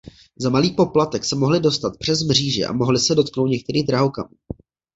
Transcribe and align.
Za 0.39 0.49
malý 0.49 0.71
poplatek 0.71 1.25
se 1.25 1.35
mohli 1.35 1.59
dostat 1.59 1.97
přes 1.99 2.23
mříže 2.23 2.65
a 2.65 2.73
mohli 2.73 2.99
se 2.99 3.15
dotknout 3.15 3.49
některých 3.49 3.85
drahokamů. 3.87 4.35